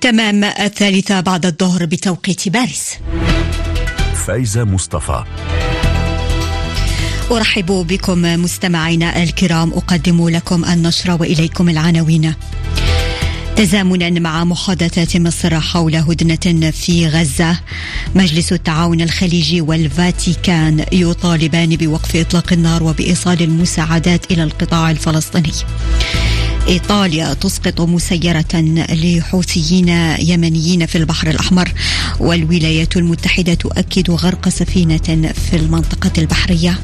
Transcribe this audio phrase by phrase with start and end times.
[0.00, 2.94] تمام الثالثة بعد الظهر بتوقيت باريس.
[4.26, 5.24] فايزة مصطفى.
[7.30, 9.72] أرحب بكم مستمعينا الكرام.
[9.72, 12.34] أقدم لكم النشرة وإليكم العناوين.
[13.56, 17.60] تزامنا مع محادثات مصر حول هدنة في غزة.
[18.14, 25.52] مجلس التعاون الخليجي والفاتيكان يطالبان بوقف إطلاق النار وبإيصال المساعدات إلى القطاع الفلسطيني.
[26.68, 28.54] إيطاليا تسقط مسيرة
[28.90, 29.88] لحوثيين
[30.18, 31.72] يمنيين في البحر الأحمر
[32.20, 36.78] والولايات المتحدة تؤكد غرق سفينة في المنطقة البحرية.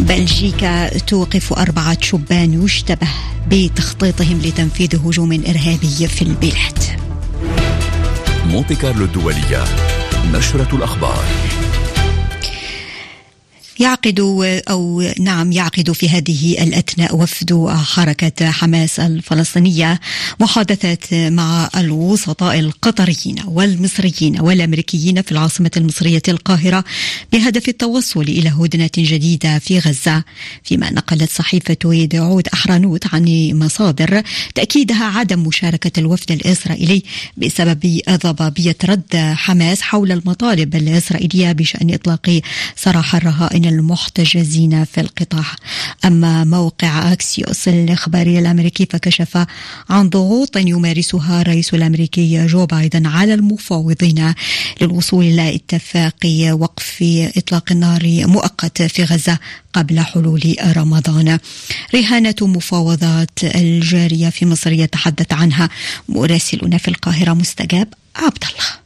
[0.00, 3.08] بلجيكا توقف أربعة شبان يشتبه
[3.48, 6.78] بتخطيطهم لتنفيذ هجوم إرهابي في البلاد.
[8.46, 9.64] مونتي كارلو الدولية
[10.32, 11.24] نشرة الأخبار.
[13.80, 14.20] يعقد
[14.70, 20.00] أو نعم يعقد في هذه الأثناء وفد حركة حماس الفلسطينية
[20.40, 26.84] محادثات مع الوسطاء القطريين والمصريين والأمريكيين في العاصمة المصرية القاهرة
[27.32, 30.24] بهدف التوصل إلى هدنة جديدة في غزة.
[30.64, 34.22] فيما نقلت صحيفة داعود أحرانوت عن مصادر
[34.54, 37.02] تأكيدها عدم مشاركة الوفد الإسرائيلي
[37.36, 42.40] بسبب ضبابية رد حماس حول المطالب الإسرائيلية بشأن إطلاق
[42.76, 45.44] سراح الرهائن من المحتجزين في القطاع.
[46.04, 49.46] أما موقع أكسيوس الإخباري الأمريكي فكشف
[49.90, 54.34] عن ضغوط يمارسها الرئيس الأمريكي جو بايدن على المفاوضين
[54.80, 56.98] للوصول إلى اتفاق وقف
[57.36, 59.38] إطلاق النار مؤقت في غزة
[59.72, 61.38] قبل حلول رمضان.
[61.94, 65.68] رهانة مفاوضات الجارية في مصر يتحدث عنها
[66.08, 68.83] مراسلنا في القاهرة مستجاب عبد الله.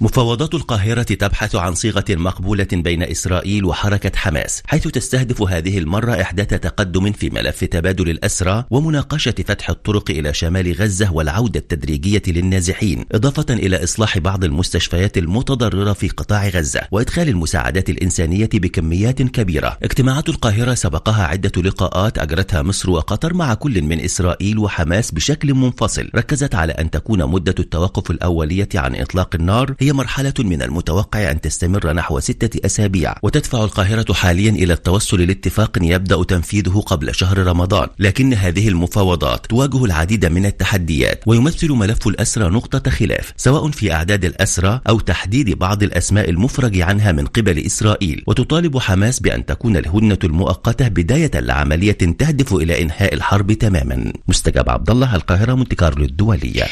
[0.00, 6.48] مفاوضات القاهرة تبحث عن صيغة مقبولة بين إسرائيل وحركة حماس حيث تستهدف هذه المرة إحداث
[6.48, 13.54] تقدم في ملف تبادل الأسرى ومناقشة فتح الطرق إلى شمال غزة والعودة التدريجية للنازحين إضافة
[13.54, 19.78] إلى إصلاح بعض المستشفيات المتضررة في قطاع غزة وإدخال المساعدات الإنسانية بكميات كبيرة.
[19.82, 26.10] اجتماعات القاهرة سبقها عدة لقاءات أجرتها مصر وقطر مع كل من إسرائيل وحماس بشكل منفصل
[26.16, 31.30] ركزت على أن تكون مدة التوقف الأولية عن إطلاق النار هي هي مرحلة من المتوقع
[31.30, 37.38] أن تستمر نحو ستة أسابيع وتدفع القاهرة حاليا إلى التوصل لاتفاق يبدأ تنفيذه قبل شهر
[37.38, 43.92] رمضان لكن هذه المفاوضات تواجه العديد من التحديات ويمثل ملف الأسرى نقطة خلاف سواء في
[43.92, 48.24] أعداد الأسرى أو تحديد بعض الأسماء المفرج عنها من قبل إسرائيل.
[48.26, 54.12] وتطالب حماس بأن تكون الهدنة المؤقتة بداية لعملية تهدف إلى إنهاء الحرب تماما.
[54.28, 56.66] مستجاب عبد الله القاهرة مونتي كارلو الدولية.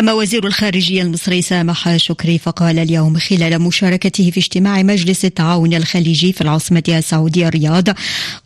[0.00, 6.32] أما وزير الخارجية المصري سامح شكري فقال اليوم خلال مشاركته في اجتماع مجلس التعاون الخليجي
[6.32, 7.88] في العاصمة السعودية الرياض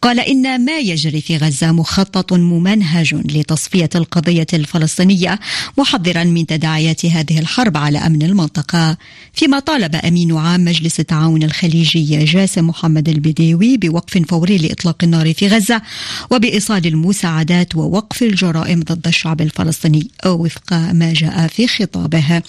[0.02, 5.40] قال إن ما يجري في غزة مخطط ممنهج لتصفية القضية الفلسطينية
[5.78, 8.96] محذرا من تداعيات هذه الحرب على أمن المنطقة.
[9.32, 15.48] فيما طالب أمين عام مجلس التعاون الخليجي جاسم محمد البديوي بوقف فوري لإطلاق النار في
[15.48, 15.82] غزة
[16.30, 20.10] وبإيصال المساعدات ووقف الجرائم ضد الشعب الفلسطيني.
[20.26, 22.42] وفق ما جاء في خطابه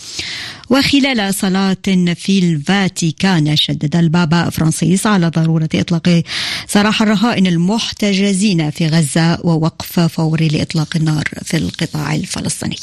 [0.70, 6.24] وخلال صلاة في الفاتيكان شدد البابا فرانسيس على ضرورة إطلاق
[6.68, 12.76] سراح الرهائن المحتجزين في غزة ووقف فوري لإطلاق النار في القطاع الفلسطيني.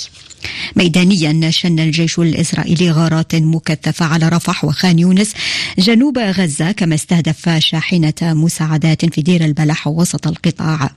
[0.76, 5.32] ميدانيا شن الجيش الإسرائيلي غارات مكثفة على رفح وخان يونس
[5.78, 10.90] جنوب غزة كما استهدف شاحنة مساعدات في دير البلح وسط القطاع.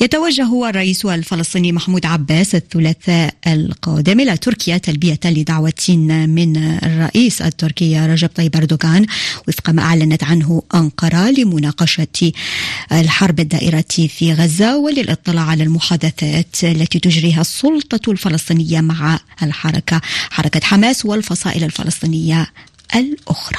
[0.00, 5.72] يتوجه الرئيس الفلسطيني محمود عباس الثلاثاء القادم إلى تركيا تلبية لدعوة
[6.28, 9.06] من الرئيس التركي رجب طيب أردوغان
[9.48, 12.32] وفق ما أعلنت عنه أنقرة لمناقشة
[12.92, 20.00] الحرب الدائرة في غزة وللإطلاع على المحادثات التي تجريها السلطة الفلسطينية مع الحركة
[20.30, 22.46] حركة حماس والفصائل الفلسطينية
[22.94, 23.58] الأخرى.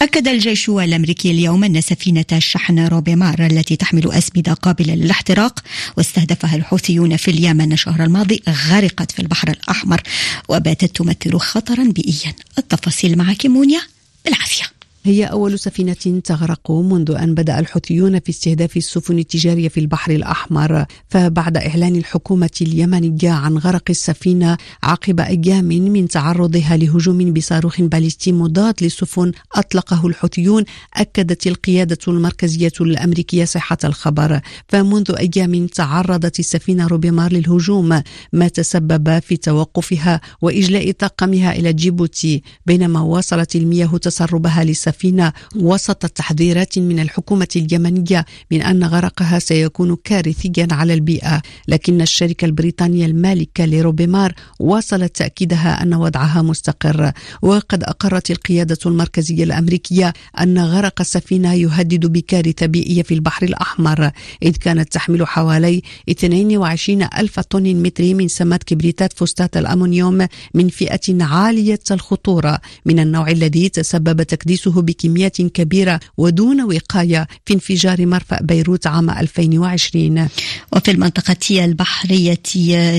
[0.00, 5.60] أكد الجيش الأمريكي اليوم أن سفينة الشحن روبيمار التي تحمل أسمدة قابلة للاحتراق
[5.96, 10.02] واستهدفها الحوثيون في اليمن الشهر الماضي غرقت في البحر الأحمر
[10.48, 12.34] وباتت تمثل خطرا بيئيا.
[12.58, 13.80] التفاصيل مع كيمونيا
[14.24, 14.75] بالعافية.
[15.06, 20.84] هي أول سفينة تغرق منذ أن بدأ الحوثيون في استهداف السفن التجارية في البحر الأحمر
[21.08, 28.74] فبعد إعلان الحكومة اليمنية عن غرق السفينة عقب أيام من تعرضها لهجوم بصاروخ باليستي مضاد
[28.82, 30.64] للسفن أطلقه الحوثيون
[30.94, 34.40] أكدت القيادة المركزية الأمريكية صحة الخبر.
[34.68, 38.02] فمنذ أيام تعرضت السفينة روبيمار للهجوم
[38.32, 44.95] ما تسبب في توقفها وإجلاء طاقمها إلى جيبوتي بينما واصلت المياه تسربها للسفينة.
[44.96, 51.42] السفينة وسط تحذيرات من الحكومة اليمنية من أن غرقها سيكون كارثيا على البيئة.
[51.68, 57.12] لكن الشركة البريطانية المالكة لروبيمار واصلت تأكيدها أن وضعها مستقر.
[57.42, 64.10] وقد أقرت القيادة المركزية الأمريكية أن غرق السفينة يهدد بكارثة بيئية في البحر الأحمر
[64.42, 71.24] إذ كانت تحمل حوالي 22 ألف طن متري من سمات كبريتات فوستات الأمونيوم من فئة
[71.24, 78.86] عالية الخطورة من النوع الذي تسبب تكديسه بكميات كبيرة ودون وقاية في انفجار مرفأ بيروت
[78.86, 80.28] عام 2020
[80.72, 82.42] وفي المنطقة البحرية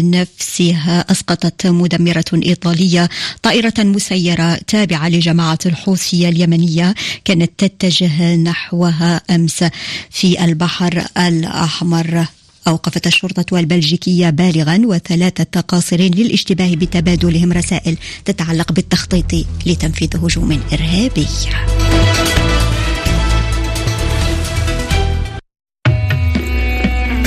[0.02, 3.10] نفسها أسقطت مدمرة إيطالية
[3.44, 6.96] طائرة مسيرة تابعة لجماعة الحوثية اليمنية
[7.26, 9.64] كانت تتجه نحوها أمس
[10.10, 12.37] في البحر الأحمر.
[12.68, 21.28] أوقفت الشرطة البلجيكية بالغا وثلاثة قاصرين للاشتباه بتبادلهم رسائل تتعلق بالتخطيط لتنفيذ هجوم إرهابي.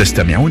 [0.00, 0.48] تستمعون